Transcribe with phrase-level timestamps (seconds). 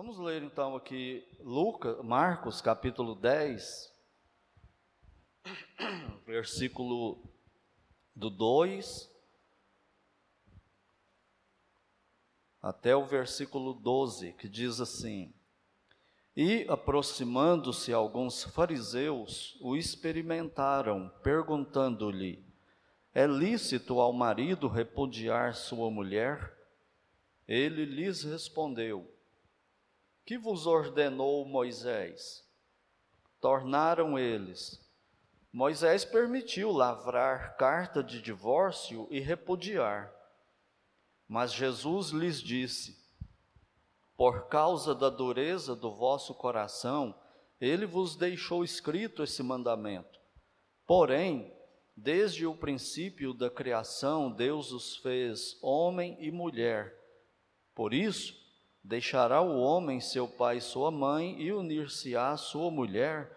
[0.00, 3.92] Vamos ler então aqui Lucas, Marcos, capítulo 10,
[6.24, 7.20] versículo
[8.14, 9.10] do 2
[12.62, 15.34] até o versículo 12, que diz assim:
[16.36, 22.46] E aproximando-se alguns fariseus, o experimentaram, perguntando-lhe:
[23.12, 26.56] É lícito ao marido repudiar sua mulher?
[27.48, 29.17] Ele lhes respondeu:
[30.28, 32.46] Que vos ordenou Moisés?
[33.40, 34.78] Tornaram eles:
[35.50, 40.12] Moisés permitiu lavrar carta de divórcio e repudiar.
[41.26, 43.02] Mas Jesus lhes disse:
[44.18, 47.18] Por causa da dureza do vosso coração,
[47.58, 50.20] ele vos deixou escrito esse mandamento.
[50.86, 51.50] Porém,
[51.96, 56.94] desde o princípio da criação, Deus os fez homem e mulher.
[57.74, 58.37] Por isso,
[58.88, 63.30] deixará o homem seu pai e sua mãe e unir-se-á sua mulher,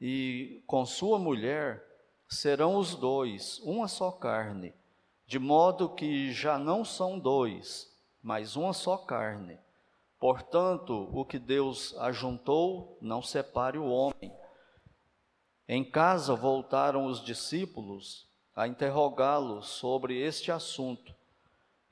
[0.00, 1.84] e com sua mulher
[2.28, 4.72] serão os dois uma só carne
[5.28, 9.58] de modo que já não são dois, mas uma só carne.
[10.18, 14.32] Portanto, o que Deus ajuntou, não separe o homem.
[15.68, 21.14] Em casa voltaram os discípulos a interrogá-lo sobre este assunto,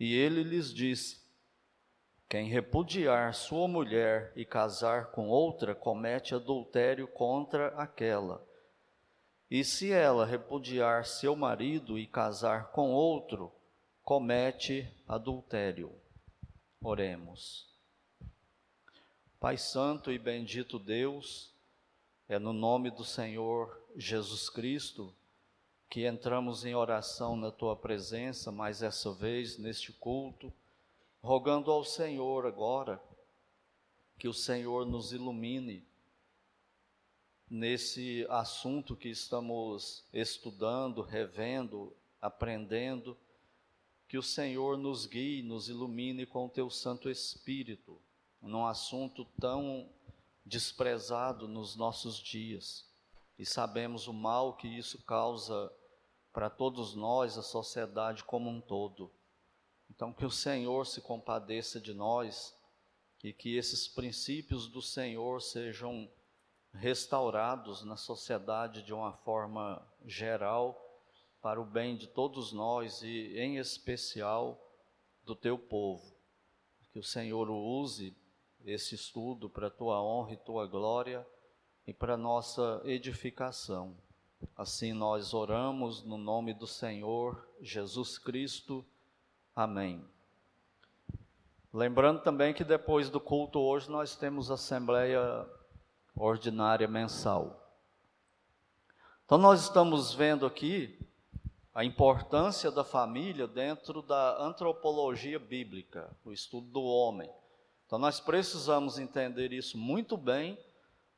[0.00, 1.20] e ele lhes disse:
[2.28, 8.44] Quem repudiar sua mulher e casar com outra comete adultério contra aquela.
[9.48, 13.52] E se ela repudiar seu marido e casar com outro,
[14.02, 15.92] comete adultério.
[16.82, 17.66] Oremos.
[19.38, 21.54] Pai Santo e bendito Deus,
[22.28, 25.14] é no nome do Senhor Jesus Cristo
[25.88, 30.52] que entramos em oração na tua presença, mais essa vez neste culto,
[31.26, 33.02] rogando ao Senhor agora
[34.16, 35.84] que o Senhor nos ilumine
[37.50, 41.92] nesse assunto que estamos estudando, revendo,
[42.22, 43.18] aprendendo,
[44.06, 48.00] que o Senhor nos guie, nos ilumine com o teu Santo Espírito,
[48.40, 49.90] num assunto tão
[50.44, 52.88] desprezado nos nossos dias.
[53.36, 55.72] E sabemos o mal que isso causa
[56.32, 59.10] para todos nós, a sociedade como um todo.
[59.96, 62.54] Então, que o Senhor se compadeça de nós
[63.24, 66.08] e que esses princípios do Senhor sejam
[66.74, 70.82] restaurados na sociedade de uma forma geral,
[71.40, 74.60] para o bem de todos nós e, em especial,
[75.24, 76.14] do teu povo.
[76.92, 78.14] Que o Senhor use
[78.64, 81.26] esse estudo para a tua honra e tua glória
[81.86, 83.96] e para nossa edificação.
[84.56, 88.84] Assim nós oramos no nome do Senhor Jesus Cristo.
[89.56, 90.04] Amém.
[91.72, 95.46] Lembrando também que depois do culto hoje nós temos assembleia
[96.14, 97.66] ordinária mensal.
[99.24, 100.98] Então, nós estamos vendo aqui
[101.74, 107.30] a importância da família dentro da antropologia bíblica, o estudo do homem.
[107.86, 110.58] Então, nós precisamos entender isso muito bem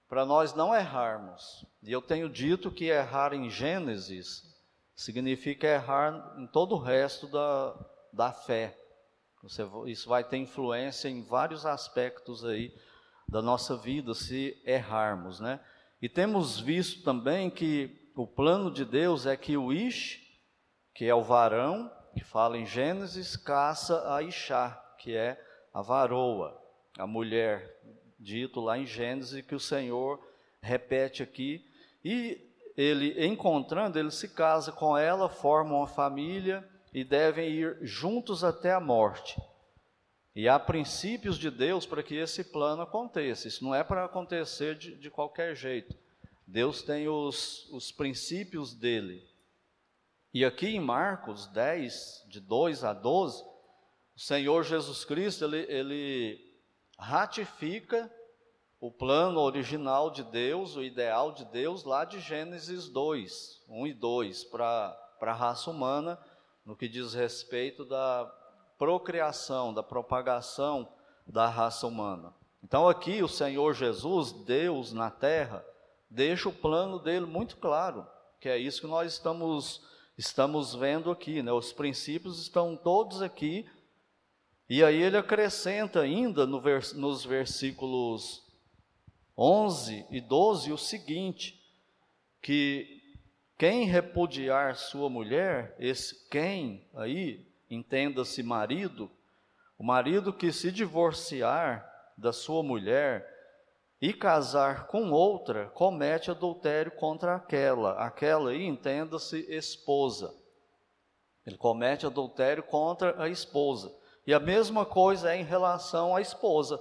[0.08, 1.66] para nós não errarmos.
[1.82, 4.56] E eu tenho dito que errar em Gênesis
[4.94, 7.76] significa errar em todo o resto da,
[8.12, 8.76] da fé.
[9.42, 12.74] Você, isso vai ter influência em vários aspectos aí
[13.28, 15.60] da nossa vida se errarmos, né?
[16.00, 20.20] E temos visto também que o plano de Deus é que o Ish,
[20.94, 25.40] que é o varão, que fala em Gênesis, caça a Ixá, que é
[25.72, 26.60] a varoa,
[26.98, 27.80] a mulher,
[28.18, 30.20] dito lá em Gênesis, que o Senhor
[30.60, 31.64] repete aqui.
[32.04, 38.42] E ele, encontrando, ele se casa com ela, formam uma família e devem ir juntos
[38.42, 39.40] até a morte.
[40.34, 43.48] E há princípios de Deus para que esse plano aconteça.
[43.48, 45.96] Isso não é para acontecer de, de qualquer jeito.
[46.46, 49.26] Deus tem os, os princípios dele.
[50.32, 56.48] E aqui em Marcos 10, de 2 a 12, o Senhor Jesus Cristo, ele, ele
[56.98, 58.12] ratifica
[58.80, 63.92] o plano original de Deus, o ideal de Deus, lá de Gênesis 2, 1 e
[63.92, 66.18] 2, para a raça humana,
[66.68, 68.30] no que diz respeito da
[68.76, 70.86] procriação, da propagação
[71.26, 72.34] da raça humana.
[72.62, 75.64] Então aqui o Senhor Jesus, Deus na terra,
[76.10, 78.06] deixa o plano dele muito claro,
[78.38, 79.82] que é isso que nós estamos
[80.18, 81.50] estamos vendo aqui, né?
[81.50, 83.66] Os princípios estão todos aqui.
[84.68, 88.44] E aí ele acrescenta ainda no vers, nos versículos
[89.38, 91.58] 11 e 12 o seguinte,
[92.42, 92.97] que
[93.58, 99.10] quem repudiar sua mulher, esse quem aí entenda-se marido,
[99.76, 101.84] o marido que se divorciar
[102.16, 103.28] da sua mulher
[104.00, 107.94] e casar com outra, comete adultério contra aquela.
[107.94, 110.32] Aquela aí, entenda-se, esposa.
[111.44, 113.92] Ele comete adultério contra a esposa.
[114.24, 116.80] E a mesma coisa é em relação à esposa.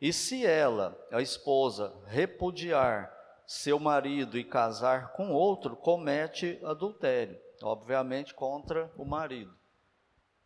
[0.00, 3.19] E se ela, a esposa, repudiar
[3.50, 9.52] seu marido e casar com outro, comete adultério, obviamente contra o marido.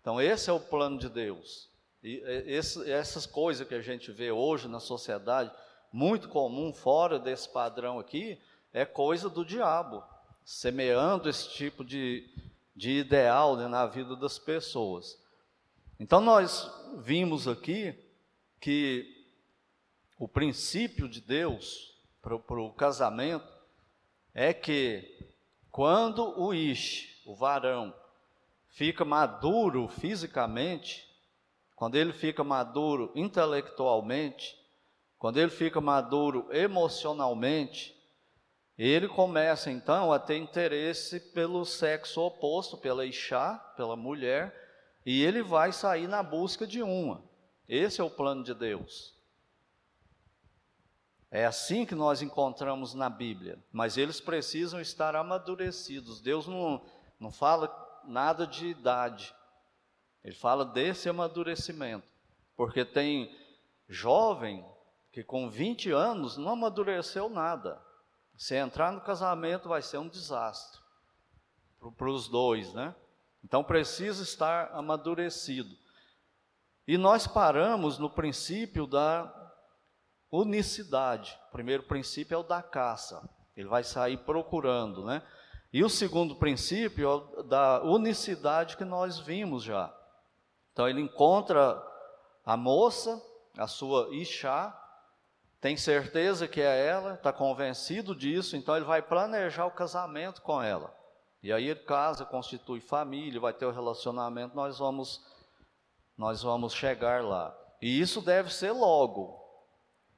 [0.01, 1.69] Então, esse é o plano de Deus.
[2.03, 5.53] E esse, essas coisas que a gente vê hoje na sociedade,
[5.93, 8.41] muito comum fora desse padrão aqui,
[8.73, 10.03] é coisa do diabo,
[10.43, 12.27] semeando esse tipo de,
[12.75, 15.23] de ideal né, na vida das pessoas.
[16.01, 17.95] Então, nós vimos aqui
[18.59, 19.27] que
[20.19, 21.94] o princípio de Deus
[22.25, 23.47] para o casamento
[24.33, 25.19] é que
[25.71, 27.95] quando o Ish, o varão,
[28.69, 31.07] fica maduro fisicamente,
[31.77, 34.57] quando ele fica maduro intelectualmente,
[35.19, 37.95] quando ele fica maduro emocionalmente,
[38.77, 44.53] ele começa então a ter interesse pelo sexo oposto, pela Ixá, pela mulher,
[45.07, 47.23] e ele vai sair na busca de uma.
[47.69, 49.14] Esse é o plano de Deus.
[51.35, 56.21] É assim que nós encontramos na Bíblia, mas eles precisam estar amadurecidos.
[56.21, 56.81] Deus não,
[57.19, 57.69] não fala
[58.05, 59.35] nada de idade,
[60.23, 62.07] ele fala desse amadurecimento,
[62.57, 63.37] porque tem
[63.89, 64.65] jovem
[65.11, 67.83] que com 20 anos não amadureceu nada.
[68.37, 70.81] Se entrar no casamento vai ser um desastre
[71.97, 72.95] para os dois, né?
[73.43, 75.77] Então precisa estar amadurecido.
[76.87, 79.44] E nós paramos no princípio da
[80.41, 81.39] unicidade.
[81.49, 83.29] O primeiro princípio é o da caça.
[83.57, 85.23] Ele vai sair procurando, né?
[85.73, 89.93] E o segundo princípio é o da unicidade que nós vimos já.
[90.73, 91.83] Então ele encontra
[92.45, 93.21] a moça,
[93.57, 94.81] a sua Ixá,
[95.61, 100.63] tem certeza que é ela, está convencido disso, então ele vai planejar o casamento com
[100.63, 100.95] ela.
[101.43, 105.25] E aí ele casa, constitui família, vai ter o relacionamento, nós vamos
[106.17, 107.57] nós vamos chegar lá.
[107.83, 109.44] E isso deve ser logo,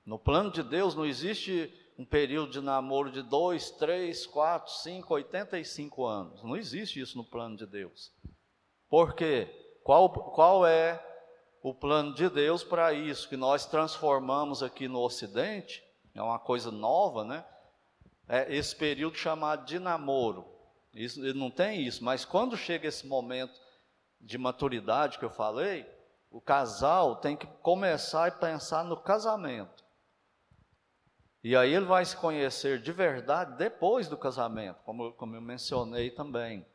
[0.07, 5.15] no plano de Deus não existe um período de namoro de dois, três, quatro, cinco,
[5.15, 6.43] oitenta e cinco anos.
[6.45, 8.13] Não existe isso no plano de Deus.
[8.89, 9.49] Por quê?
[9.83, 11.05] Qual, qual é
[11.63, 15.83] o plano de Deus para isso que nós transformamos aqui no Ocidente?
[16.15, 17.45] É uma coisa nova, né?
[18.29, 20.47] É esse período chamado de namoro.
[20.95, 23.61] Isso, não tem isso, mas quando chega esse momento
[24.21, 25.87] de maturidade que eu falei,
[26.31, 29.86] o casal tem que começar a pensar no casamento.
[31.43, 36.11] E aí ele vai se conhecer de verdade depois do casamento, como, como eu mencionei
[36.11, 36.67] também.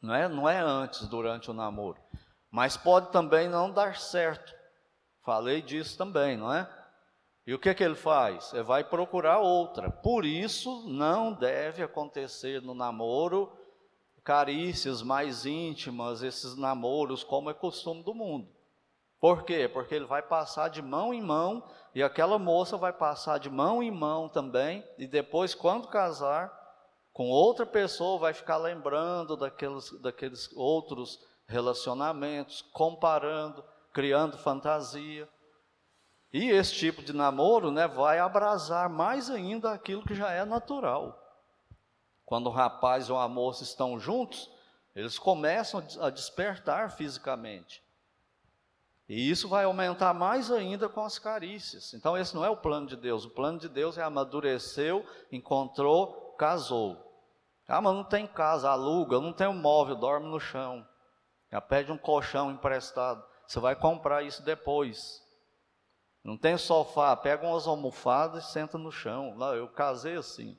[0.00, 2.00] Não é, não é antes, durante o namoro.
[2.50, 4.54] Mas pode também não dar certo.
[5.22, 6.68] Falei disso também, não é?
[7.46, 8.52] E o que, que ele faz?
[8.52, 9.90] Ele vai procurar outra.
[9.90, 13.52] Por isso, não deve acontecer no namoro
[14.24, 18.48] carícias mais íntimas, esses namoros, como é costume do mundo.
[19.22, 19.70] Por quê?
[19.72, 21.62] Porque ele vai passar de mão em mão
[21.94, 26.52] e aquela moça vai passar de mão em mão também, e depois, quando casar,
[27.12, 35.28] com outra pessoa, vai ficar lembrando daqueles, daqueles outros relacionamentos, comparando, criando fantasia.
[36.32, 41.16] E esse tipo de namoro né, vai abrasar mais ainda aquilo que já é natural.
[42.26, 44.50] Quando o rapaz ou a moça estão juntos,
[44.96, 47.80] eles começam a despertar fisicamente.
[49.08, 51.92] E isso vai aumentar mais ainda com as carícias.
[51.92, 53.24] Então, esse não é o plano de Deus.
[53.24, 56.96] O plano de Deus é amadureceu, encontrou, casou.
[57.66, 60.86] Ah, mas não tem casa, aluga, não tem um móvel, dorme no chão.
[61.50, 63.24] Já pede um colchão emprestado.
[63.46, 65.22] Você vai comprar isso depois.
[66.22, 69.36] Não tem sofá, pega umas almofadas e senta no chão.
[69.54, 70.56] Eu casei assim.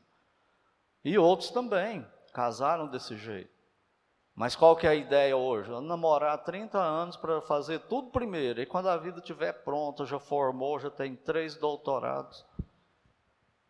[1.04, 3.53] E outros também casaram desse jeito.
[4.36, 5.70] Mas qual que é a ideia hoje?
[5.82, 8.60] Namorar 30 anos para fazer tudo primeiro.
[8.62, 12.44] E quando a vida estiver pronta, já formou, já tem três doutorados,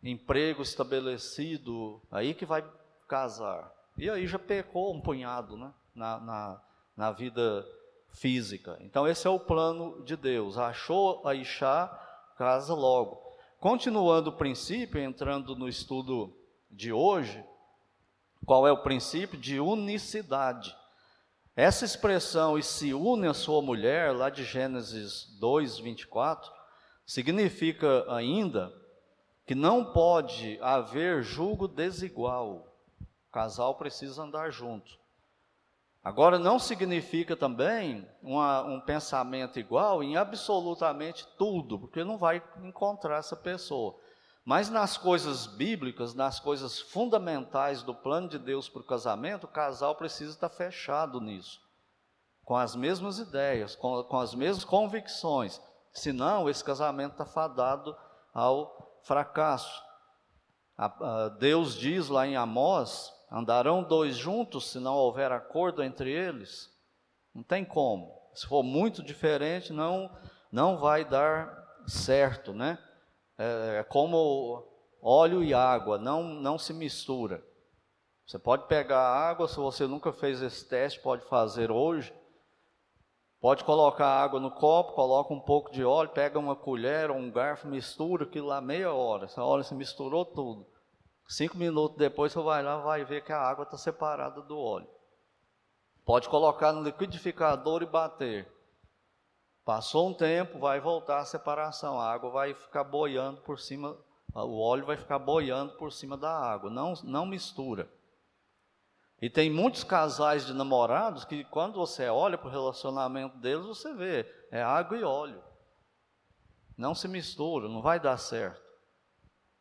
[0.02, 2.64] emprego estabelecido, aí que vai
[3.06, 3.70] casar.
[3.98, 5.72] E aí já pecou um punhado né?
[5.94, 6.62] na, na,
[6.96, 7.64] na vida
[8.08, 8.78] física.
[8.80, 10.56] Então esse é o plano de Deus.
[10.56, 11.88] Achou a Ixá,
[12.38, 13.22] casa logo.
[13.60, 16.34] Continuando o princípio, entrando no estudo
[16.70, 17.42] de hoje,
[18.44, 20.76] qual é o princípio de unicidade?
[21.56, 26.52] Essa expressão, e se une a sua mulher, lá de Gênesis 2, 24,
[27.06, 28.72] significa ainda
[29.46, 32.66] que não pode haver julgo desigual.
[33.00, 34.98] O casal precisa andar junto.
[36.02, 43.18] Agora, não significa também uma, um pensamento igual em absolutamente tudo, porque não vai encontrar
[43.18, 43.96] essa pessoa.
[44.44, 49.48] Mas nas coisas bíblicas, nas coisas fundamentais do plano de Deus para o casamento, o
[49.48, 51.60] casal precisa estar fechado nisso,
[52.44, 55.60] com as mesmas ideias, com, com as mesmas convicções.
[55.94, 57.96] Senão, esse casamento está fadado
[58.34, 59.82] ao fracasso.
[60.76, 66.10] A, a, Deus diz lá em Amós: andarão dois juntos se não houver acordo entre
[66.10, 66.70] eles?
[67.34, 68.12] Não tem como.
[68.34, 70.10] Se for muito diferente, não,
[70.52, 72.78] não vai dar certo, né?
[73.38, 74.66] É, é como
[75.02, 77.44] óleo e água, não, não se mistura.
[78.26, 82.14] Você pode pegar água, se você nunca fez esse teste, pode fazer hoje.
[83.38, 87.30] Pode colocar água no copo, coloca um pouco de óleo, pega uma colher ou um
[87.30, 89.26] garfo, mistura aquilo lá meia hora.
[89.26, 90.66] Essa hora você misturou tudo.
[91.28, 94.88] Cinco minutos depois você vai lá vai ver que a água está separada do óleo.
[96.06, 98.50] Pode colocar no liquidificador e bater.
[99.64, 101.98] Passou um tempo, vai voltar a separação.
[101.98, 103.96] A água vai ficar boiando por cima,
[104.34, 106.68] o óleo vai ficar boiando por cima da água.
[106.68, 107.88] Não, não mistura.
[109.22, 113.94] E tem muitos casais de namorados que, quando você olha para o relacionamento deles, você
[113.94, 115.42] vê, é água e óleo.
[116.76, 118.62] Não se mistura, não vai dar certo.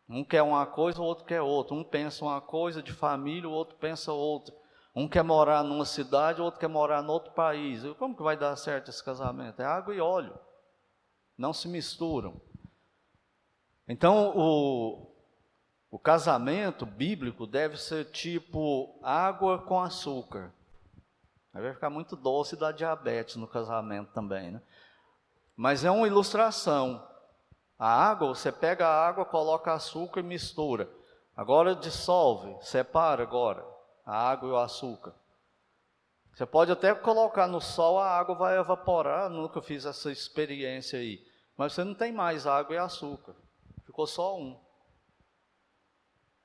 [0.10, 1.76] Um quer uma coisa, o outro quer outra.
[1.76, 4.54] Um pensa uma coisa de família, o outro pensa outra.
[4.96, 7.82] Um quer morar numa cidade, o outro quer morar em outro país.
[7.98, 9.60] Como que vai dar certo esse casamento?
[9.60, 10.38] É água e óleo.
[11.36, 12.40] Não se misturam.
[13.88, 15.12] Então, o,
[15.90, 20.54] o casamento bíblico deve ser tipo água com açúcar.
[21.52, 24.62] Aí vai ficar muito doce e dar diabetes no casamento também, né?
[25.56, 27.08] Mas é uma ilustração.
[27.80, 30.88] A água, você pega a água, coloca açúcar e mistura.
[31.36, 33.73] Agora dissolve, separa agora
[34.06, 35.14] a água e o açúcar.
[36.34, 39.30] Você pode até colocar no sol, a água vai evaporar.
[39.30, 41.24] Nunca fiz essa experiência aí.
[41.56, 43.36] Mas você não tem mais água e açúcar.
[43.86, 44.60] Ficou só um.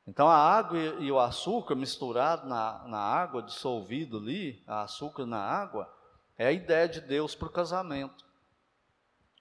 [0.06, 5.90] Então a água e o açúcar misturado na, na água, dissolvido ali, açúcar na água,
[6.36, 8.24] é a ideia de Deus para o casamento.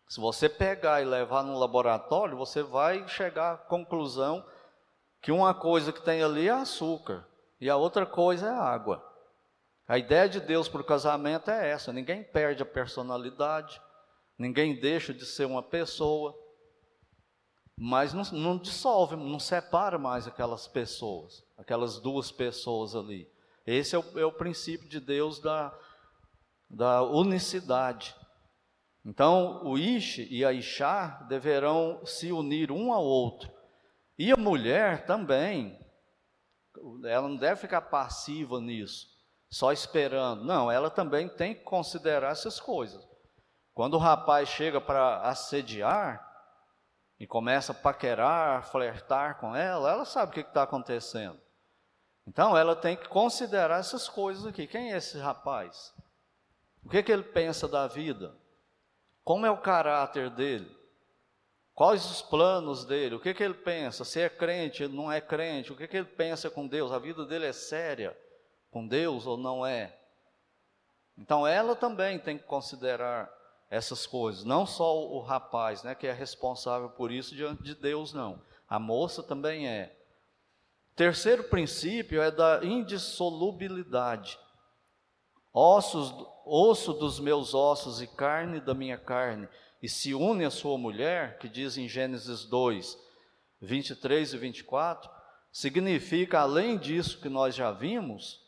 [0.07, 4.45] Se você pegar e levar no laboratório, você vai chegar à conclusão
[5.21, 7.25] que uma coisa que tem ali é açúcar,
[7.59, 9.03] e a outra coisa é água.
[9.87, 13.81] A ideia de Deus para o casamento é essa: ninguém perde a personalidade,
[14.37, 16.35] ninguém deixa de ser uma pessoa,
[17.75, 23.31] mas não, não dissolve, não separa mais aquelas pessoas, aquelas duas pessoas ali.
[23.65, 25.77] Esse é o, é o princípio de Deus da,
[26.69, 28.15] da unicidade.
[29.05, 33.49] Então, o Ish e a Ishá deverão se unir um ao outro.
[34.19, 35.79] E a mulher também
[37.05, 39.07] ela não deve ficar passiva nisso,
[39.50, 40.43] só esperando.
[40.43, 43.07] Não, ela também tem que considerar essas coisas.
[43.74, 46.25] Quando o rapaz chega para assediar
[47.19, 51.39] e começa a paquerar, flertar com ela, ela sabe o que está acontecendo.
[52.27, 54.67] Então ela tem que considerar essas coisas aqui.
[54.67, 55.93] Quem é esse rapaz?
[56.84, 58.36] O que, que ele pensa da vida?
[59.24, 60.76] Como é o caráter dele?
[61.77, 63.13] Quais os planos dele?
[63.13, 64.03] O que, que ele pensa?
[64.03, 65.72] Se é crente, não é crente?
[65.72, 66.91] O que, que ele pensa com Deus?
[66.91, 68.17] A vida dele é séria
[68.72, 69.96] com Deus ou não é?
[71.15, 73.31] Então ela também tem que considerar
[73.69, 78.12] essas coisas, não só o rapaz, né, que é responsável por isso diante de Deus,
[78.12, 78.41] não.
[78.67, 79.96] A moça também é.
[80.96, 84.39] Terceiro princípio é da indissolubilidade.
[85.53, 86.12] Ossos,
[86.43, 89.48] osso dos meus ossos e carne da minha carne
[89.81, 92.98] e se une à sua mulher, que diz em Gênesis 2,
[93.62, 95.10] 23 e 24,
[95.51, 98.46] significa, além disso que nós já vimos,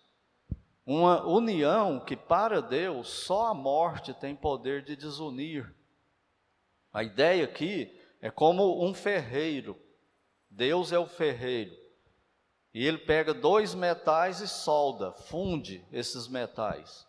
[0.86, 5.72] uma união que para Deus só a morte tem poder de desunir.
[6.92, 9.80] A ideia aqui é como um ferreiro.
[10.50, 11.78] Deus é o ferreiro.
[12.74, 17.08] E ele pega dois metais e solda, funde esses metais.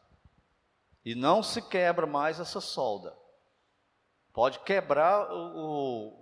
[1.05, 3.17] E não se quebra mais essa solda.
[4.33, 6.15] Pode quebrar o,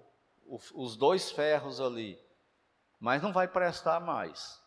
[0.46, 2.18] o, os dois ferros ali,
[2.98, 4.60] mas não vai prestar mais.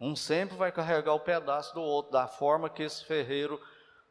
[0.00, 3.60] Um sempre vai carregar o pedaço do outro, da forma que esse ferreiro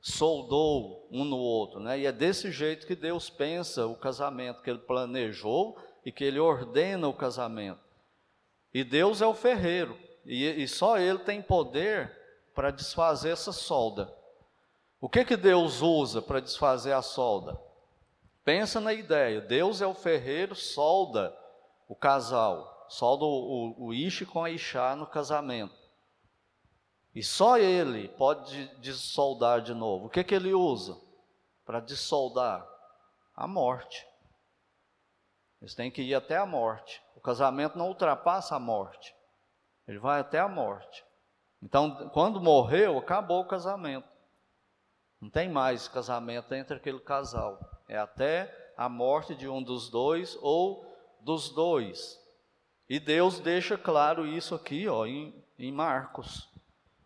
[0.02, 2.00] soldou um no outro, né?
[2.00, 6.40] E é desse jeito que Deus pensa o casamento, que Ele planejou e que Ele
[6.40, 7.80] ordena o casamento.
[8.74, 12.16] E Deus é o ferreiro, e, e só Ele tem poder
[12.54, 14.14] para desfazer essa solda.
[15.02, 17.60] O que que Deus usa para desfazer a solda?
[18.46, 21.36] Pensa na ideia: Deus é o ferreiro, solda
[21.88, 25.76] o casal, solda o, o, Ishi com a Ixá no casamento.
[27.14, 30.06] E só ele pode dissoldar de novo.
[30.06, 30.96] O que, que ele usa
[31.66, 32.66] para dissoldar?
[33.36, 34.08] A morte.
[35.60, 37.02] Eles têm que ir até a morte.
[37.16, 39.14] O casamento não ultrapassa a morte.
[39.88, 41.04] Ele vai até a morte.
[41.62, 44.08] Então, quando morreu, acabou o casamento.
[45.20, 47.60] Não tem mais casamento entre aquele casal.
[47.88, 50.86] É até a morte de um dos dois ou
[51.22, 52.20] dos dois.
[52.90, 56.48] E Deus deixa claro isso aqui, ó, em, em Marcos,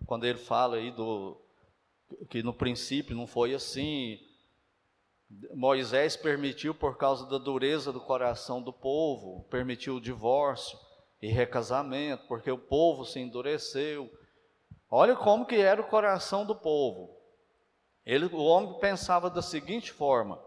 [0.05, 1.37] quando ele fala aí do
[2.29, 4.19] que no princípio não foi assim.
[5.53, 10.77] Moisés permitiu por causa da dureza do coração do povo, permitiu o divórcio
[11.21, 14.11] e recasamento, porque o povo se endureceu.
[14.89, 17.15] Olha como que era o coração do povo.
[18.03, 20.41] Ele, o homem pensava da seguinte forma: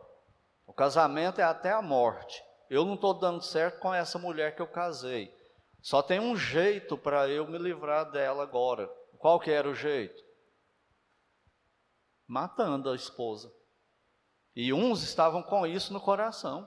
[0.73, 2.43] o casamento é até a morte.
[2.71, 5.31] Eu não estou dando certo com essa mulher que eu casei.
[5.83, 8.89] Só tem um jeito para eu me livrar dela agora.
[9.19, 10.19] Qual que era o jeito?
[12.27, 13.53] Matando a esposa.
[14.57, 16.67] E uns estavam com isso no coração.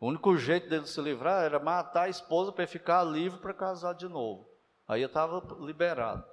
[0.00, 3.92] O único jeito dele se livrar era matar a esposa para ficar livre para casar
[3.92, 4.48] de novo.
[4.88, 6.24] Aí eu estava liberado.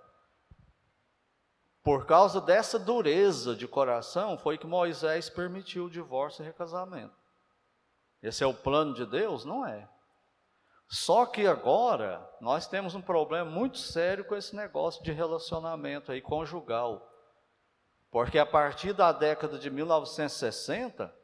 [1.83, 7.15] Por causa dessa dureza de coração, foi que Moisés permitiu o divórcio e recasamento.
[8.21, 9.43] Esse é o plano de Deus?
[9.45, 9.89] Não é.
[10.87, 16.21] Só que agora nós temos um problema muito sério com esse negócio de relacionamento aí
[16.21, 17.09] conjugal.
[18.11, 21.15] Porque a partir da década de 1960,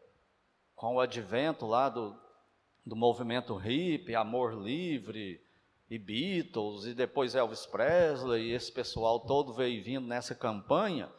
[0.73, 2.17] com o advento lá do,
[2.85, 5.45] do movimento hippie, amor livre,
[5.89, 11.09] e Beatles, e depois Elvis Presley, e esse pessoal todo veio vindo nessa campanha,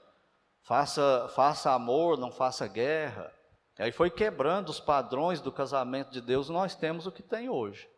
[0.63, 3.33] faça, faça amor, não faça guerra.
[3.79, 7.49] E aí foi quebrando os padrões do casamento de Deus, nós temos o que tem
[7.49, 7.89] hoje.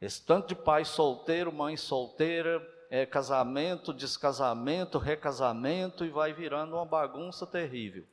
[0.00, 2.60] Esse tanto de pai solteiro, mãe solteira,
[2.90, 8.04] é casamento, descasamento, recasamento, e vai virando uma bagunça terrível.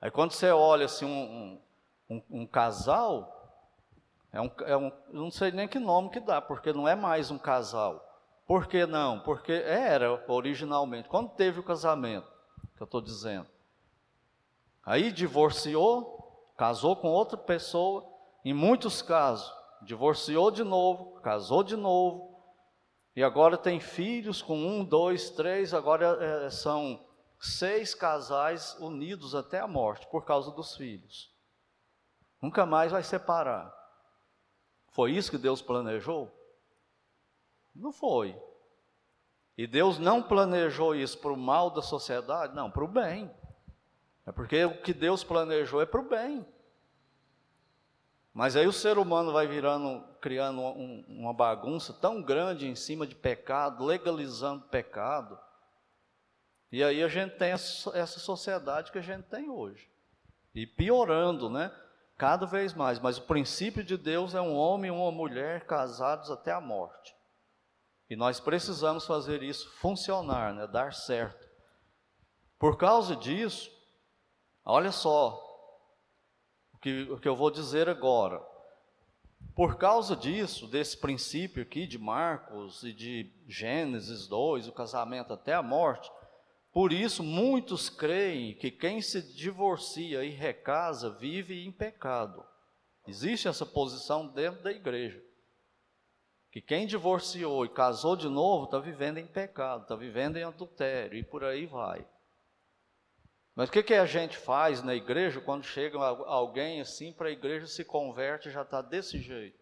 [0.00, 1.60] Aí quando você olha assim um,
[2.08, 3.39] um, um casal,
[4.32, 7.30] é um, é um, não sei nem que nome que dá, porque não é mais
[7.30, 8.06] um casal.
[8.46, 9.20] Por que não?
[9.20, 12.28] Porque era originalmente, quando teve o casamento,
[12.76, 13.46] que eu estou dizendo.
[14.84, 18.04] Aí divorciou, casou com outra pessoa,
[18.44, 19.52] em muitos casos,
[19.82, 22.30] divorciou de novo, casou de novo,
[23.14, 26.06] e agora tem filhos com um, dois, três, agora
[26.46, 27.04] é, são
[27.40, 31.30] seis casais unidos até a morte por causa dos filhos.
[32.40, 33.79] Nunca mais vai separar.
[34.90, 36.30] Foi isso que Deus planejou?
[37.74, 38.36] Não foi.
[39.56, 42.54] E Deus não planejou isso para o mal da sociedade?
[42.54, 43.30] Não, para o bem.
[44.26, 46.46] É porque o que Deus planejou é para o bem.
[48.32, 53.06] Mas aí o ser humano vai virando, criando um, uma bagunça tão grande em cima
[53.06, 55.38] de pecado, legalizando pecado.
[56.70, 59.90] E aí a gente tem essa sociedade que a gente tem hoje.
[60.54, 61.72] E piorando, né?
[62.20, 62.98] Cada vez mais.
[63.00, 67.16] Mas o princípio de Deus é um homem e uma mulher casados até a morte.
[68.10, 70.66] E nós precisamos fazer isso funcionar, né?
[70.66, 71.48] dar certo.
[72.58, 73.70] Por causa disso,
[74.62, 75.40] olha só
[76.74, 78.38] o que, o que eu vou dizer agora.
[79.56, 85.54] Por causa disso, desse princípio aqui de Marcos e de Gênesis 2, o casamento até
[85.54, 86.12] a morte,
[86.72, 92.44] por isso, muitos creem que quem se divorcia e recasa vive em pecado.
[93.06, 95.20] Existe essa posição dentro da igreja.
[96.52, 101.18] Que quem divorciou e casou de novo está vivendo em pecado, está vivendo em adultério
[101.18, 102.06] e por aí vai.
[103.54, 107.32] Mas o que, que a gente faz na igreja quando chega alguém assim para a
[107.32, 109.58] igreja se converte e já está desse jeito?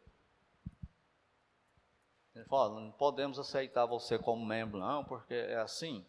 [2.35, 6.07] Ele fala: não podemos aceitar você como membro, não, porque é assim.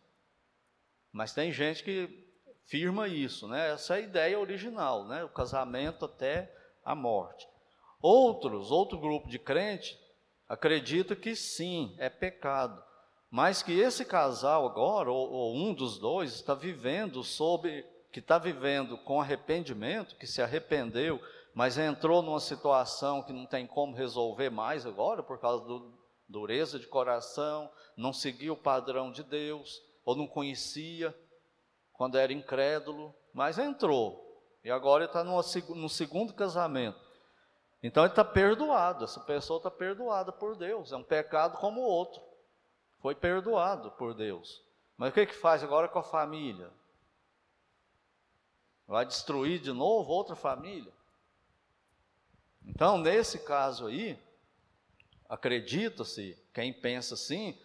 [1.11, 2.27] Mas tem gente que
[2.65, 3.71] firma isso, né?
[3.71, 5.23] Essa é a ideia original, né?
[5.23, 6.53] O casamento até
[6.85, 7.47] a morte.
[8.01, 9.99] Outros, outro grupo de crente,
[10.47, 12.81] acredita que sim, é pecado,
[13.29, 18.39] mas que esse casal agora, ou, ou um dos dois, está vivendo sob, que está
[18.39, 21.21] vivendo com arrependimento, que se arrependeu,
[21.53, 25.85] mas entrou numa situação que não tem como resolver mais agora, por causa da
[26.27, 31.15] dureza de coração, não seguiu o padrão de Deus, ou não conhecia
[31.93, 34.43] quando era incrédulo, mas entrou.
[34.63, 36.99] E agora ele está no segundo casamento.
[37.83, 40.91] Então ele está perdoado, essa pessoa está perdoada por Deus.
[40.91, 42.19] É um pecado como o outro.
[42.97, 44.65] Foi perdoado por Deus.
[44.97, 46.71] Mas o que, que faz agora com a família?
[48.87, 50.91] Vai destruir de novo outra família?
[52.65, 54.19] Então, nesse caso aí,
[55.29, 57.55] acredita-se, quem pensa assim,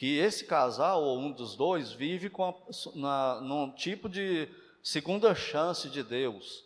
[0.00, 2.54] que esse casal, ou um dos dois, vive com a,
[2.94, 4.48] na, num tipo de
[4.82, 6.64] segunda chance de Deus.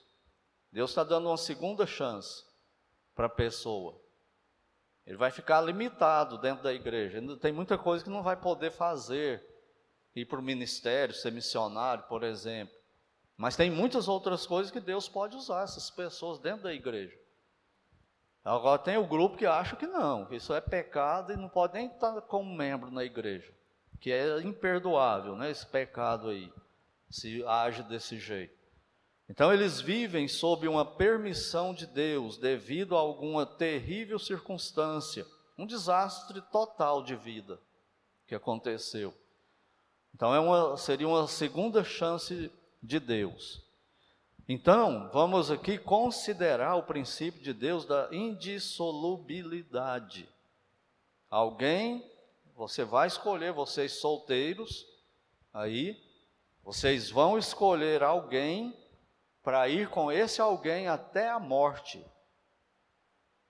[0.70, 2.44] Deus está dando uma segunda chance
[3.12, 4.00] para a pessoa.
[5.04, 7.20] Ele vai ficar limitado dentro da igreja.
[7.38, 9.44] Tem muita coisa que não vai poder fazer.
[10.14, 12.76] Ir para o ministério, ser missionário, por exemplo.
[13.36, 17.18] Mas tem muitas outras coisas que Deus pode usar essas pessoas dentro da igreja.
[18.44, 21.72] Agora tem o grupo que acha que não, que isso é pecado e não pode
[21.72, 23.50] nem estar como membro na igreja,
[23.98, 26.52] que é imperdoável, né, esse pecado aí,
[27.08, 28.54] se age desse jeito.
[29.30, 35.26] Então eles vivem sob uma permissão de Deus devido a alguma terrível circunstância,
[35.56, 37.58] um desastre total de vida
[38.26, 39.14] que aconteceu.
[40.14, 42.52] Então é uma, seria uma segunda chance
[42.82, 43.63] de Deus.
[44.46, 50.28] Então, vamos aqui considerar o princípio de Deus da indissolubilidade.
[51.30, 52.06] Alguém,
[52.54, 54.86] você vai escolher, vocês solteiros,
[55.52, 55.98] aí,
[56.62, 58.78] vocês vão escolher alguém
[59.42, 62.04] para ir com esse alguém até a morte,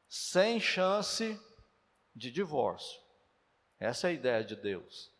[0.09, 1.41] sem chance
[2.15, 3.01] de divórcio.
[3.81, 5.13] Essa é a ideia de Deus.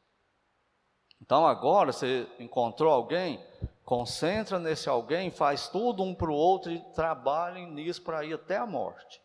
[1.21, 3.45] Então agora você encontrou alguém,
[3.85, 8.57] Concentra nesse alguém, faz tudo um para o outro e trabalhem nisso para ir até
[8.57, 9.23] a morte.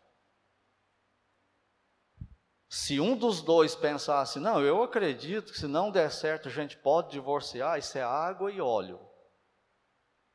[2.68, 6.76] Se um dos dois pensasse, não, eu acredito que se não der certo a gente
[6.76, 9.00] pode divorciar, isso é água e óleo.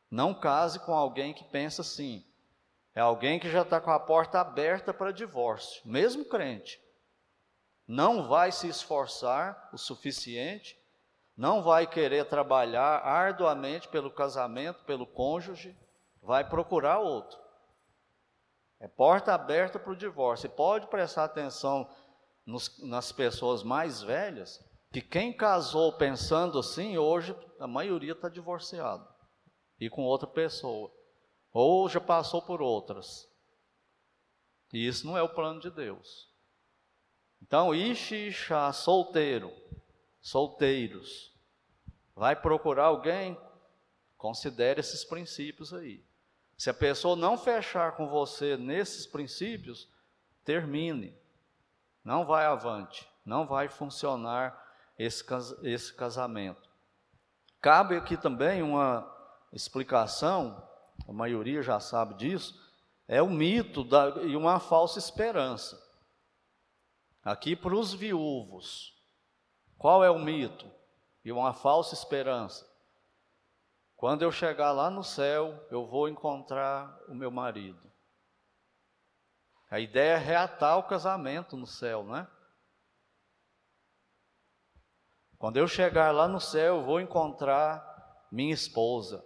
[0.09, 2.25] Não case com alguém que pensa assim.
[2.93, 6.81] É alguém que já está com a porta aberta para divórcio, mesmo crente.
[7.87, 10.77] Não vai se esforçar o suficiente
[11.35, 15.77] não vai querer trabalhar arduamente pelo casamento, pelo cônjuge,
[16.21, 17.37] vai procurar outro.
[18.79, 20.47] É porta aberta para o divórcio.
[20.47, 21.89] E pode prestar atenção
[22.45, 29.05] nos, nas pessoas mais velhas, que quem casou pensando assim, hoje a maioria está divorciado
[29.79, 30.89] e com outra pessoa,
[31.51, 33.29] ou já passou por outras.
[34.73, 36.33] E isso não é o plano de Deus.
[37.41, 39.51] Então, Ishi Ishá, solteiro,
[40.25, 41.31] solteiros,
[42.15, 43.39] vai procurar alguém,
[44.17, 46.03] considere esses princípios aí.
[46.57, 49.87] Se a pessoa não fechar com você nesses princípios,
[50.43, 51.15] termine.
[52.03, 54.59] Não vai avante, não vai funcionar
[54.97, 55.23] esse,
[55.61, 56.71] esse casamento.
[57.61, 59.07] Cabe aqui também uma
[59.53, 60.67] explicação,
[61.07, 62.59] a maioria já sabe disso,
[63.07, 65.79] é o mito da, e uma falsa esperança.
[67.23, 68.95] Aqui para os viúvos.
[69.77, 70.69] Qual é o mito?
[71.23, 72.65] E uma falsa esperança.
[73.95, 77.81] Quando eu chegar lá no céu, eu vou encontrar o meu marido.
[79.69, 82.27] A ideia é reatar o casamento no céu, né?
[85.37, 87.83] Quando eu chegar lá no céu, eu vou encontrar
[88.31, 89.23] minha esposa.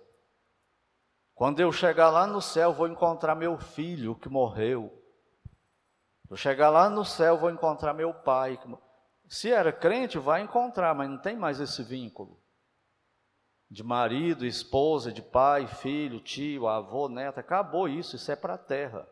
[1.35, 4.91] Quando eu chegar lá no céu, eu vou encontrar meu filho que morreu.
[6.29, 8.88] Eu chegar lá no céu, eu vou encontrar meu pai que morreu.
[9.29, 12.37] Se era crente, vai encontrar, mas não tem mais esse vínculo
[13.69, 17.39] de marido, esposa, de pai, filho, tio, avô, neto.
[17.39, 19.07] Acabou isso, isso é para a terra.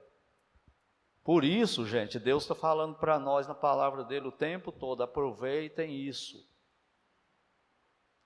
[1.24, 5.94] Por isso, gente, Deus está falando para nós na palavra dele o tempo todo: aproveitem
[5.96, 6.44] isso.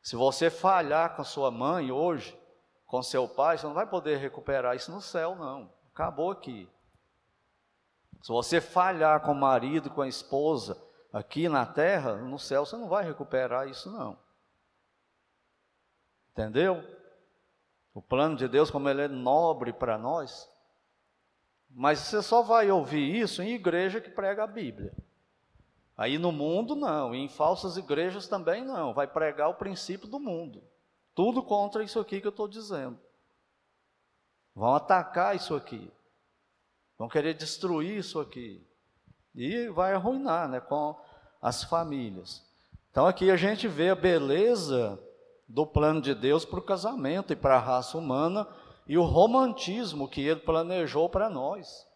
[0.01, 2.39] Se você falhar com sua mãe hoje,
[2.86, 5.71] com seu pai, você não vai poder recuperar isso no céu, não.
[5.93, 6.69] Acabou aqui.
[8.21, 12.78] Se você falhar com o marido, com a esposa, Aqui na terra, no céu, você
[12.78, 14.17] não vai recuperar isso, não.
[16.32, 16.82] Entendeu?
[17.93, 20.50] O plano de Deus, como ele é nobre para nós.
[21.69, 24.93] Mas você só vai ouvir isso em igreja que prega a Bíblia.
[25.97, 27.13] Aí no mundo, não.
[27.13, 28.93] E em falsas igrejas também não.
[28.93, 30.63] Vai pregar o princípio do mundo.
[31.13, 32.97] Tudo contra isso aqui que eu estou dizendo.
[34.56, 35.91] Vão atacar isso aqui.
[36.97, 38.65] Vão querer destruir isso aqui.
[39.34, 40.96] E vai arruinar né, com
[41.41, 42.44] as famílias.
[42.91, 45.00] Então aqui a gente vê a beleza
[45.48, 48.48] do plano de Deus para o casamento e para a raça humana
[48.88, 51.88] e o romantismo que ele planejou para nós.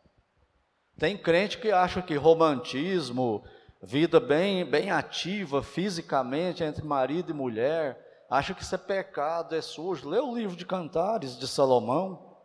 [0.98, 3.43] Tem crente que acha que romantismo,
[3.82, 9.62] vida bem, bem ativa fisicamente entre marido e mulher, acha que isso é pecado, é
[9.62, 10.08] sujo.
[10.08, 12.38] Lê o livro de Cantares de Salomão.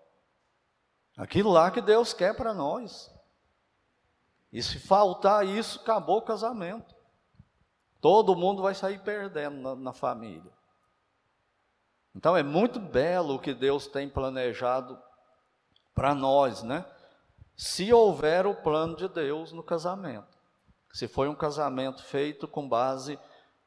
[1.16, 3.10] Aquilo lá que Deus quer para nós.
[4.52, 6.94] E se faltar isso, acabou o casamento.
[8.00, 10.50] Todo mundo vai sair perdendo na, na família.
[12.14, 15.00] Então é muito belo o que Deus tem planejado
[15.94, 16.84] para nós, né?
[17.56, 20.38] Se houver o plano de Deus no casamento.
[20.92, 23.18] Se foi um casamento feito com base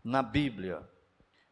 [0.03, 0.87] na Bíblia.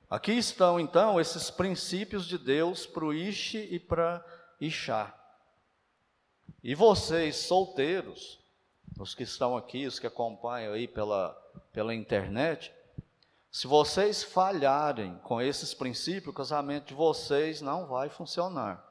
[0.09, 4.25] Aqui estão então esses princípios de Deus para o Ishi e para
[4.59, 5.15] Ixá.
[6.61, 8.40] E vocês, solteiros,
[9.01, 11.33] os que estão aqui, os que acompanham aí pela,
[11.73, 12.73] pela internet,
[13.51, 18.85] se vocês falharem com esses princípios, o casamento de vocês não vai funcionar.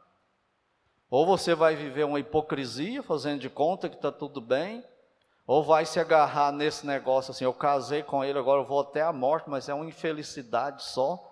[1.08, 4.84] Ou você vai viver uma hipocrisia, fazendo de conta que está tudo bem,
[5.46, 9.00] ou vai se agarrar nesse negócio assim: eu casei com ele, agora eu vou até
[9.00, 11.26] a morte, mas é uma infelicidade só.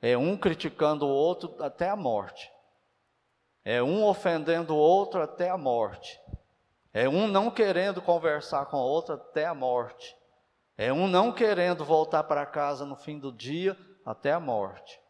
[0.00, 2.50] É um criticando o outro até a morte.
[3.64, 6.20] É um ofendendo o outro até a morte.
[6.94, 10.16] É um não querendo conversar com o outro até a morte.
[10.78, 13.76] É um não querendo voltar para casa no fim do dia
[14.06, 15.00] até a morte.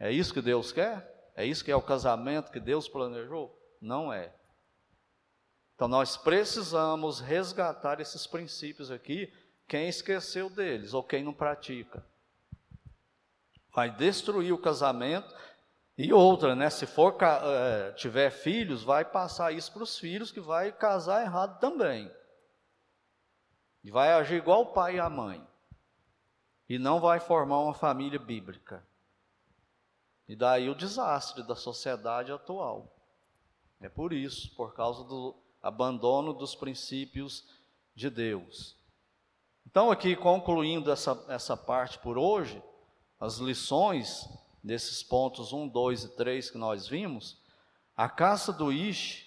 [0.00, 1.32] É isso que Deus quer?
[1.36, 3.56] É isso que é o casamento que Deus planejou?
[3.80, 4.34] Não é.
[5.76, 9.32] Então nós precisamos resgatar esses princípios aqui.
[9.68, 12.04] Quem esqueceu deles ou quem não pratica
[13.72, 15.34] vai destruir o casamento.
[15.96, 16.68] E outra, né?
[16.70, 21.60] Se for é, tiver filhos, vai passar isso para os filhos que vai casar errado
[21.60, 22.10] também.
[23.82, 25.46] E vai agir igual o pai e a mãe.
[26.68, 28.84] E não vai formar uma família bíblica.
[30.26, 32.90] E daí o desastre da sociedade atual.
[33.80, 37.46] É por isso, por causa do abandono dos princípios
[37.94, 38.76] de Deus.
[39.66, 42.62] Então, aqui concluindo essa, essa parte por hoje,
[43.20, 44.28] as lições
[44.64, 47.38] desses pontos 1, 2 e 3 que nós vimos,
[47.94, 49.26] a caça do Ish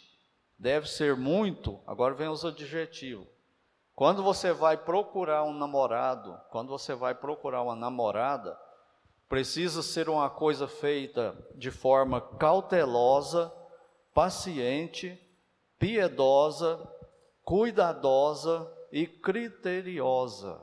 [0.57, 3.27] deve ser muito, agora vem os adjetivos.
[3.95, 8.59] Quando você vai procurar um namorado, quando você vai procurar uma namorada,
[9.29, 13.53] precisa ser uma coisa feita de forma cautelosa,
[14.13, 15.19] paciente,
[15.77, 16.79] piedosa,
[17.43, 20.61] cuidadosa e criteriosa.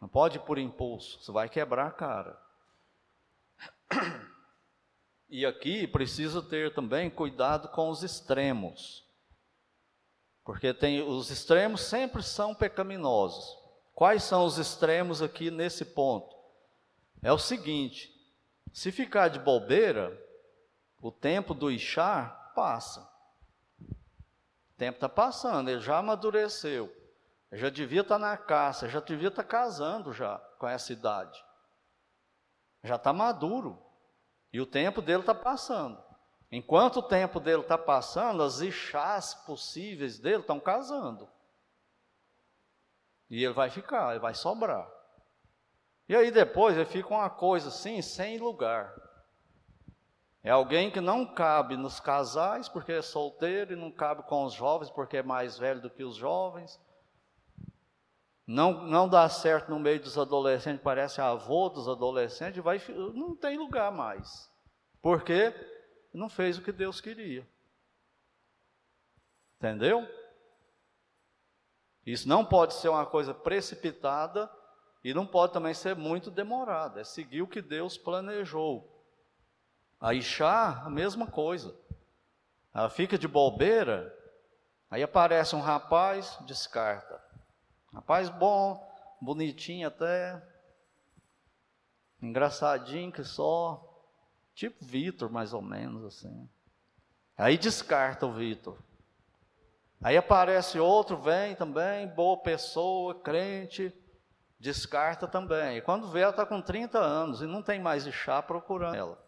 [0.00, 2.43] Não pode ir por impulso, você vai quebrar a cara.
[5.28, 9.04] E aqui precisa ter também cuidado com os extremos.
[10.44, 13.44] Porque tem os extremos sempre são pecaminosos.
[13.94, 16.36] Quais são os extremos aqui nesse ponto?
[17.22, 18.12] É o seguinte:
[18.72, 20.16] se ficar de bobeira,
[21.00, 23.00] o tempo do Ixá passa.
[23.80, 26.94] O tempo está passando, ele já amadureceu.
[27.50, 30.92] Ele já devia estar tá na caça, já devia estar tá casando já com essa
[30.92, 31.42] idade.
[32.82, 33.83] Já está maduro.
[34.54, 36.00] E o tempo dele está passando.
[36.48, 41.28] Enquanto o tempo dele está passando, as ixás possíveis dele estão casando.
[43.28, 44.88] E ele vai ficar, ele vai sobrar.
[46.08, 48.94] E aí depois ele fica uma coisa assim, sem lugar.
[50.40, 54.52] É alguém que não cabe nos casais porque é solteiro e não cabe com os
[54.52, 56.80] jovens porque é mais velho do que os jovens.
[58.46, 62.80] Não, não dá certo no meio dos adolescentes, parece avô dos adolescentes, vai,
[63.14, 64.50] não tem lugar mais.
[65.00, 65.52] Por quê?
[66.12, 67.48] Não fez o que Deus queria.
[69.56, 70.06] Entendeu?
[72.04, 74.50] Isso não pode ser uma coisa precipitada
[75.02, 78.90] e não pode também ser muito demorado, é seguir o que Deus planejou.
[79.98, 81.74] A Ixá, a mesma coisa.
[82.74, 84.14] Ela fica de bobeira,
[84.90, 87.13] aí aparece um rapaz, descarta.
[87.94, 90.42] Rapaz bom, bonitinho até,
[92.20, 93.82] engraçadinho que só,
[94.52, 96.48] tipo Vitor mais ou menos assim.
[97.36, 98.78] Aí descarta o Vitor.
[100.02, 103.94] Aí aparece outro, vem também, boa pessoa, crente,
[104.58, 105.78] descarta também.
[105.78, 109.24] E quando vê, ela está com 30 anos e não tem mais chá procurando ela.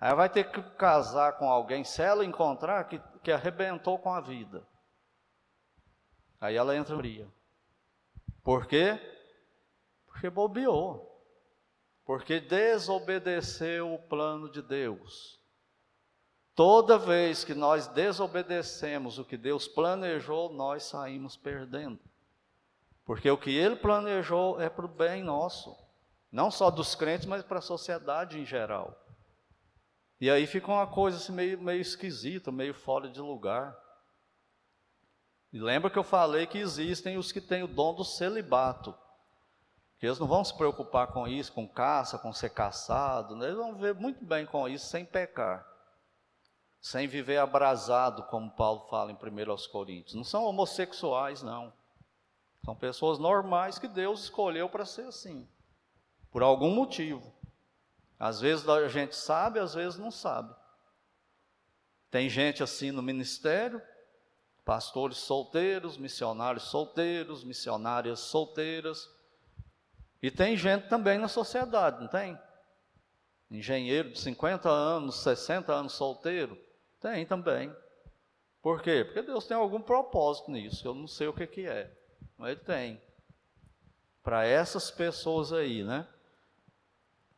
[0.00, 4.20] Aí vai ter que casar com alguém, se ela encontrar, que, que arrebentou com a
[4.20, 4.66] vida.
[6.40, 7.28] Aí ela entra fria.
[8.48, 8.98] Por quê?
[10.06, 11.22] Porque bobeou.
[12.02, 15.38] Porque desobedeceu o plano de Deus.
[16.54, 22.00] Toda vez que nós desobedecemos o que Deus planejou, nós saímos perdendo.
[23.04, 25.76] Porque o que ele planejou é para o bem nosso,
[26.32, 28.98] não só dos crentes, mas para a sociedade em geral.
[30.18, 33.78] E aí fica uma coisa assim meio, meio esquisita, meio fora de lugar.
[35.52, 38.94] E lembra que eu falei que existem os que têm o dom do celibato.
[39.98, 43.34] Que eles não vão se preocupar com isso, com caça, com ser caçado.
[43.34, 43.46] Né?
[43.46, 45.66] Eles vão viver muito bem com isso sem pecar.
[46.80, 50.14] Sem viver abrasado, como Paulo fala em 1 Coríntios.
[50.14, 51.72] Não são homossexuais, não.
[52.64, 55.48] São pessoas normais que Deus escolheu para ser assim,
[56.30, 57.34] por algum motivo.
[58.18, 60.54] Às vezes a gente sabe, às vezes não sabe.
[62.10, 63.80] Tem gente assim no ministério,
[64.68, 69.08] pastores solteiros, missionários solteiros, missionárias solteiras.
[70.22, 72.38] E tem gente também na sociedade, não tem?
[73.50, 76.54] Engenheiro de 50 anos, 60 anos solteiro?
[77.00, 77.74] Tem também.
[78.60, 79.06] Por quê?
[79.06, 81.90] Porque Deus tem algum propósito nisso, eu não sei o que, que é,
[82.36, 83.02] mas Ele tem.
[84.22, 86.06] Para essas pessoas aí, né?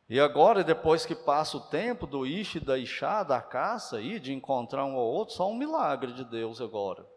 [0.09, 4.33] E agora, depois que passa o tempo do Ishi, da Ixá, da caça aí, de
[4.33, 7.09] encontrar um ou outro, só um milagre de Deus agora.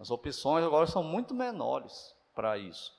[0.00, 2.98] As opções agora são muito menores para isso.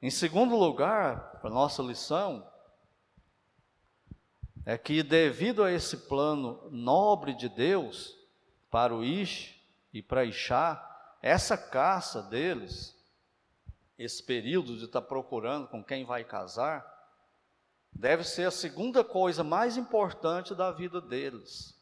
[0.00, 2.50] Em segundo lugar, a nossa lição
[4.64, 8.18] é que devido a esse plano nobre de Deus
[8.70, 9.54] para o Ish
[9.92, 12.94] e para Ixá, essa caça deles
[13.98, 16.84] esse período de estar tá procurando com quem vai casar,
[17.92, 21.73] deve ser a segunda coisa mais importante da vida deles.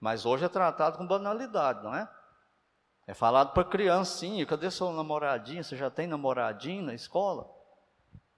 [0.00, 2.10] Mas hoje é tratado com banalidade, não é?
[3.06, 5.62] É falado para criancinha, cadê seu namoradinho?
[5.62, 7.48] Você já tem namoradinho na escola?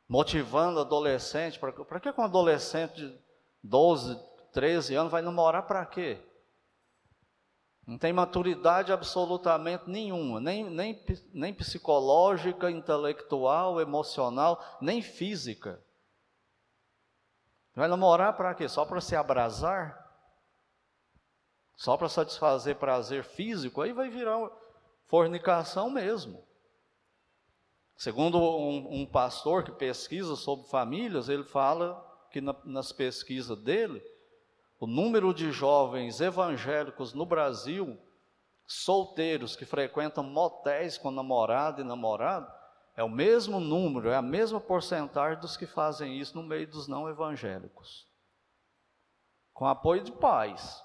[0.08, 3.18] Motivando adolescente, para que um adolescente de
[3.62, 4.18] 12,
[4.52, 6.20] 13 anos vai namorar para quê?
[7.86, 15.82] Não tem maturidade absolutamente nenhuma, nem, nem, nem psicológica, intelectual, emocional, nem física.
[17.74, 18.68] Vai namorar para quê?
[18.68, 20.01] Só para se abrasar?
[21.82, 23.82] Só para satisfazer prazer físico?
[23.82, 24.48] Aí vai virar
[25.08, 26.40] fornicação mesmo.
[27.96, 34.00] Segundo um, um pastor que pesquisa sobre famílias, ele fala que na, nas pesquisas dele,
[34.78, 37.98] o número de jovens evangélicos no Brasil,
[38.64, 42.48] solteiros que frequentam motéis com namorado e namorado,
[42.94, 46.86] é o mesmo número, é a mesma porcentagem dos que fazem isso no meio dos
[46.86, 48.06] não evangélicos.
[49.52, 50.80] Com apoio de pais.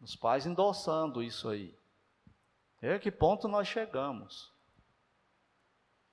[0.00, 1.76] Os pais endossando isso aí.
[2.82, 4.50] E a que ponto nós chegamos?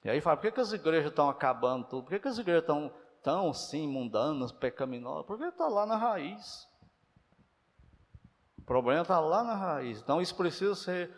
[0.04, 2.04] E aí fala, por que, que as igrejas estão acabando tudo?
[2.04, 5.26] Por que, que as igrejas estão tão assim, mundanas, pecaminosas?
[5.26, 6.68] Porque está lá na raiz
[8.68, 10.02] problema está lá na raiz.
[10.02, 11.12] Então, isso precisa ser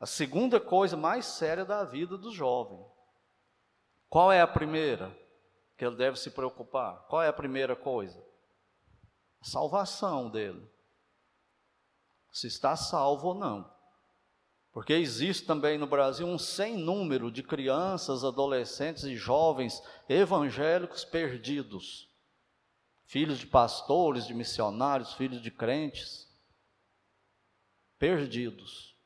[0.00, 2.82] a segunda coisa mais séria da vida do jovem.
[4.08, 5.14] Qual é a primeira
[5.76, 7.04] que ele deve se preocupar?
[7.08, 8.24] Qual é a primeira coisa?
[9.40, 10.64] A salvação dele.
[12.32, 13.70] Se está salvo ou não.
[14.72, 22.08] Porque existe também no Brasil um sem número de crianças, adolescentes e jovens evangélicos perdidos.
[23.04, 26.32] Filhos de pastores, de missionários, filhos de crentes
[28.02, 28.96] perdidos.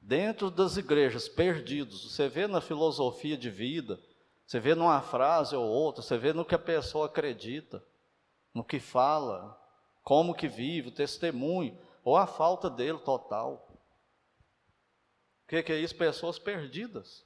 [0.00, 2.12] Dentro das igrejas, perdidos.
[2.12, 3.98] Você vê na filosofia de vida,
[4.46, 7.82] você vê numa frase ou outra, você vê no que a pessoa acredita,
[8.54, 9.60] no que fala,
[10.04, 11.76] como que vive, o testemunho,
[12.08, 13.68] ou a falta dele total.
[15.44, 15.94] O que, que é isso?
[15.94, 17.22] Pessoas perdidas.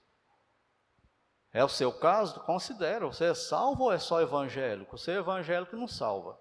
[1.52, 2.40] É o seu caso?
[2.40, 3.06] Considera.
[3.06, 4.98] Você é salvo ou é só evangélico?
[4.98, 6.36] Você é evangélico não salva.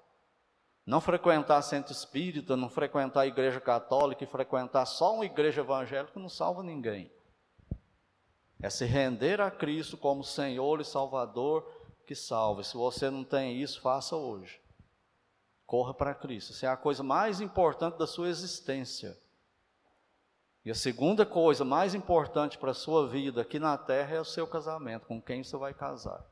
[0.83, 6.27] Não frequentar centro espírita, não frequentar igreja católica e frequentar só uma igreja evangélica não
[6.29, 7.11] salva ninguém.
[8.59, 11.63] É se render a Cristo como Senhor e Salvador
[12.07, 12.63] que salva.
[12.63, 14.60] Se você não tem isso, faça hoje.
[15.71, 16.51] Corra para Cristo.
[16.51, 19.17] Isso é a coisa mais importante da sua existência.
[20.65, 24.25] E a segunda coisa mais importante para a sua vida aqui na terra é o
[24.25, 26.25] seu casamento, com quem você vai casar.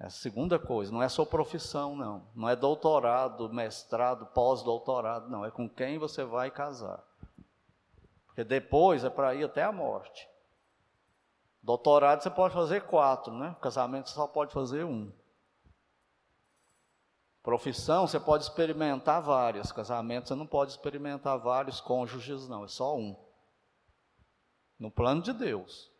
[0.00, 2.26] É a segunda coisa, não é sua profissão, não.
[2.34, 5.44] Não é doutorado, mestrado, pós-doutorado, não.
[5.44, 7.00] É com quem você vai casar.
[8.26, 10.28] Porque depois é para ir até a morte.
[11.62, 13.54] Doutorado você pode fazer quatro, né?
[13.60, 15.12] Casamento você só pode fazer um.
[17.42, 19.72] Profissão você pode experimentar várias.
[19.72, 22.64] Casamento você não pode experimentar vários cônjuges, não.
[22.64, 23.16] É só um.
[24.78, 25.90] No plano de Deus.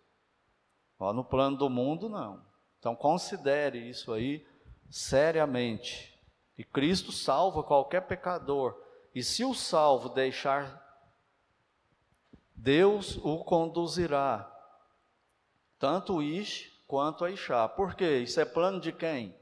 [0.98, 2.44] Ó, no plano do mundo, não.
[2.78, 4.46] Então considere isso aí
[4.88, 6.16] seriamente.
[6.56, 8.80] E Cristo salva qualquer pecador.
[9.14, 10.80] E se o salvo deixar,
[12.54, 14.48] Deus o conduzirá.
[15.78, 17.68] Tanto o Ish quanto a Ixá.
[17.68, 18.18] Por quê?
[18.18, 19.34] Isso é plano de quem?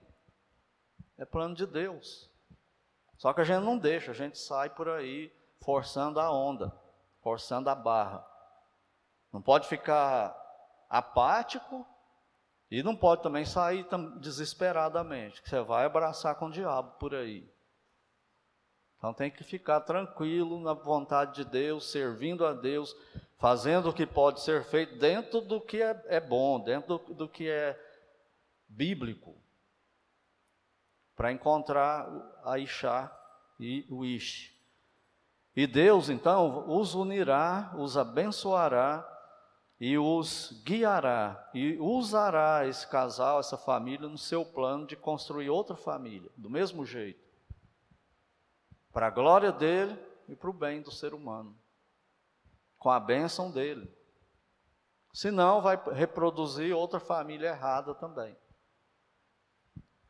[1.20, 2.30] É plano de Deus.
[3.18, 6.72] Só que a gente não deixa, a gente sai por aí forçando a onda,
[7.20, 8.26] forçando a barra.
[9.30, 10.34] Não pode ficar
[10.88, 11.86] apático
[12.70, 13.86] e não pode também sair
[14.18, 17.46] desesperadamente, que você vai abraçar com o diabo por aí.
[18.96, 22.96] Então tem que ficar tranquilo na vontade de Deus, servindo a Deus,
[23.36, 27.28] fazendo o que pode ser feito dentro do que é, é bom, dentro do, do
[27.28, 27.78] que é
[28.66, 29.39] bíblico,
[31.20, 32.08] para encontrar
[32.42, 33.14] a Ixá
[33.58, 34.58] e o Ish.
[35.54, 39.06] E Deus, então, os unirá, os abençoará
[39.78, 45.76] e os guiará e usará esse casal, essa família, no seu plano de construir outra
[45.76, 47.22] família, do mesmo jeito,
[48.90, 51.54] para a glória dele e para o bem do ser humano,
[52.78, 53.94] com a bênção dele.
[55.12, 58.34] Senão, vai reproduzir outra família errada também.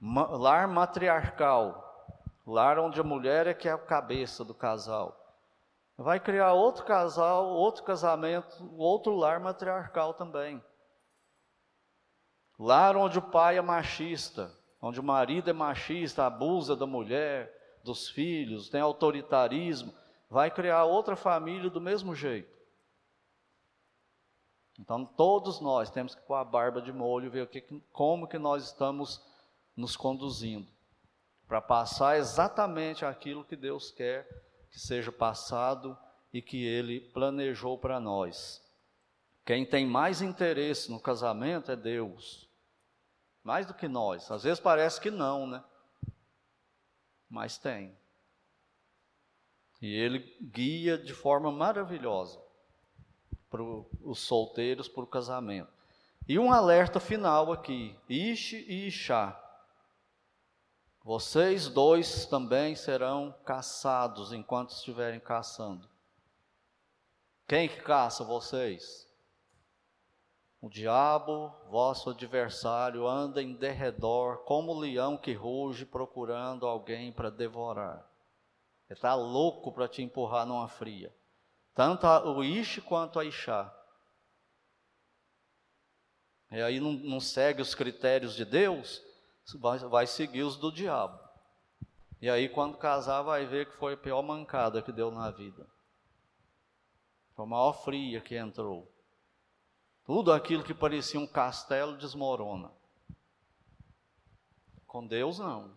[0.01, 5.21] Lar matriarcal, lar onde a mulher é que é a cabeça do casal
[6.03, 10.63] vai criar outro casal, outro casamento, outro lar matriarcal também.
[12.59, 18.09] Lar onde o pai é machista, onde o marido é machista, abusa da mulher, dos
[18.09, 19.93] filhos, tem autoritarismo,
[20.29, 22.59] vai criar outra família do mesmo jeito.
[24.79, 27.61] Então todos nós temos que pôr a barba de molho ver o que,
[27.93, 29.23] como que nós estamos
[29.81, 30.69] nos conduzindo
[31.49, 34.29] para passar exatamente aquilo que Deus quer
[34.71, 35.99] que seja passado
[36.33, 38.65] e que Ele planejou para nós.
[39.45, 42.49] Quem tem mais interesse no casamento é Deus,
[43.43, 44.31] mais do que nós.
[44.31, 45.65] Às vezes parece que não, né?
[47.29, 47.97] Mas tem.
[49.83, 52.41] E Ele guia de forma maravilhosa
[53.49, 55.73] para os solteiros para o casamento.
[56.29, 59.50] E um alerta final aqui: Ish e Ishá.
[61.03, 65.89] Vocês dois também serão caçados enquanto estiverem caçando.
[67.49, 69.09] Quem que caça vocês?
[70.61, 78.07] O diabo, vosso adversário, anda em derredor como leão que ruge procurando alguém para devorar.
[78.89, 81.15] Ele está louco para te empurrar numa fria.
[81.75, 83.75] Tanto o Ish quanto a Ixá.
[86.51, 89.03] E aí não, não segue os critérios de Deus,
[89.59, 91.19] vai, vai seguir os do diabo.
[92.21, 95.67] E aí, quando casar, vai ver que foi a pior mancada que deu na vida.
[97.35, 98.91] Foi a maior fria que entrou.
[100.05, 102.71] Tudo aquilo que parecia um castelo desmorona.
[104.87, 105.75] Com Deus, não.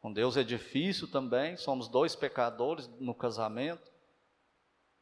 [0.00, 3.90] Com Deus é difícil também, somos dois pecadores no casamento,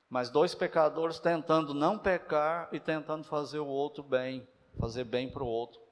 [0.08, 4.48] mas dois pecadores tentando não pecar e tentando fazer o outro bem,
[4.80, 5.87] fazer bem para o outro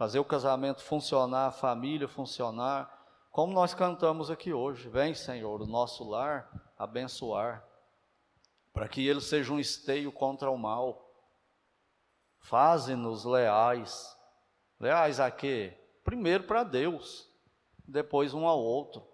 [0.00, 2.90] fazer o casamento funcionar, a família funcionar,
[3.30, 4.88] como nós cantamos aqui hoje.
[4.88, 7.62] Vem, Senhor, o nosso lar abençoar,
[8.72, 11.06] para que ele seja um esteio contra o mal.
[12.38, 14.16] Faze-nos leais.
[14.80, 15.78] Leais a quê?
[16.02, 17.30] Primeiro para Deus,
[17.86, 19.06] depois um ao outro.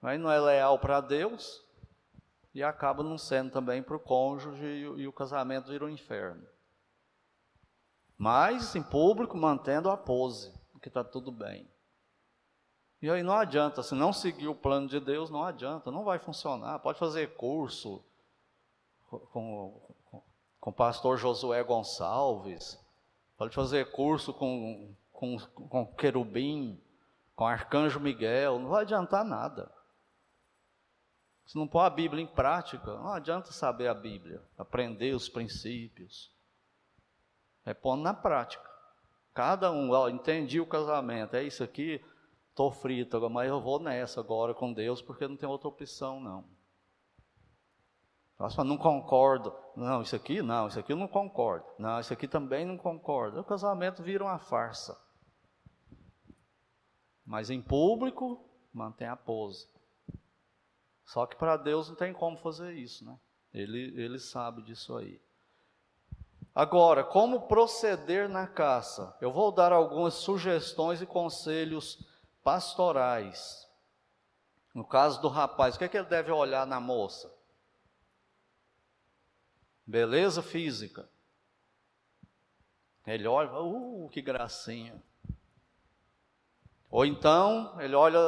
[0.00, 1.62] Mas não é leal para Deus
[2.54, 6.48] e acaba não sendo também para o cônjuge e, e o casamento vira um inferno
[8.20, 10.52] mas em público mantendo a pose,
[10.82, 11.66] que está tudo bem.
[13.00, 16.18] E aí não adianta, se não seguir o plano de Deus, não adianta, não vai
[16.18, 16.80] funcionar.
[16.80, 18.04] Pode fazer curso
[19.08, 20.22] com, com,
[20.60, 22.78] com o pastor Josué Gonçalves,
[23.38, 26.78] pode fazer curso com, com, com querubim,
[27.34, 29.72] com arcanjo Miguel, não vai adiantar nada.
[31.46, 36.38] Se não pôr a Bíblia em prática, não adianta saber a Bíblia, aprender os princípios.
[37.64, 38.68] É pondo na prática.
[39.34, 42.04] Cada um, ó, entendi o casamento, é isso aqui,
[42.48, 46.44] estou frito, mas eu vou nessa agora com Deus, porque não tem outra opção, não.
[48.40, 49.54] Nossa, não concordo.
[49.76, 51.66] Não, isso aqui não, isso aqui eu não concordo.
[51.78, 53.38] Não, isso aqui também não concordo.
[53.38, 54.98] O casamento vira uma farsa.
[57.24, 58.42] Mas em público,
[58.72, 59.68] mantém a pose.
[61.04, 63.18] Só que para Deus não tem como fazer isso, né?
[63.52, 65.20] Ele, ele sabe disso aí.
[66.54, 69.16] Agora, como proceder na caça?
[69.20, 72.04] Eu vou dar algumas sugestões e conselhos
[72.42, 73.68] pastorais.
[74.74, 77.32] No caso do rapaz, o que, é que ele deve olhar na moça?
[79.86, 81.08] Beleza física.
[83.06, 85.02] Ele olha, uh, que gracinha.
[86.90, 88.18] Ou então, ele olha,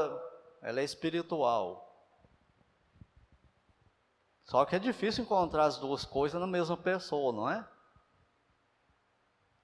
[0.61, 1.89] ela é espiritual.
[4.45, 7.67] Só que é difícil encontrar as duas coisas na mesma pessoa, não é?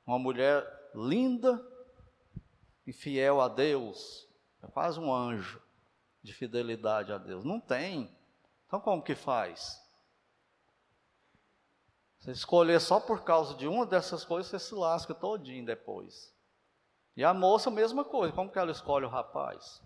[0.09, 1.63] Uma mulher linda
[2.87, 4.27] e fiel a Deus,
[4.63, 5.63] é quase um anjo
[6.23, 7.45] de fidelidade a Deus.
[7.45, 8.11] Não tem.
[8.67, 9.79] Então como que faz?
[12.19, 16.35] Você escolher só por causa de uma dessas coisas, você se lasca todinho depois.
[17.15, 18.35] E a moça, mesma coisa.
[18.35, 19.83] Como que ela escolhe o rapaz?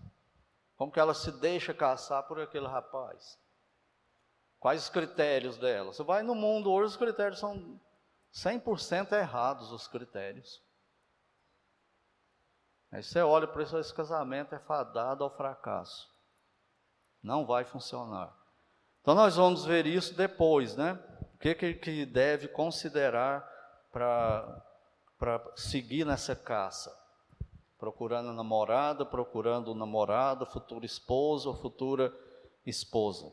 [0.77, 3.37] Como que ela se deixa caçar por aquele rapaz?
[4.57, 5.91] Quais os critérios dela?
[5.91, 7.77] Você vai no mundo hoje, os critérios são
[8.33, 10.61] 100% errados os critérios.
[12.91, 16.11] Aí você olha para isso, esse casamento é fadado ao fracasso.
[17.21, 18.35] Não vai funcionar.
[19.01, 20.93] Então nós vamos ver isso depois, né?
[21.35, 23.41] O que, que, que deve considerar
[23.91, 24.63] para
[25.55, 26.91] seguir nessa caça?
[27.77, 32.13] Procurando a namorada, procurando o namorado, futura esposa ou futura
[32.65, 33.31] esposa.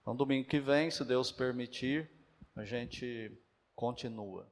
[0.00, 2.10] Então, domingo que vem, se Deus permitir,
[2.56, 3.38] a gente
[3.80, 4.44] continua.